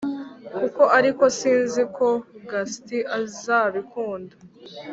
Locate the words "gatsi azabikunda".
2.49-4.35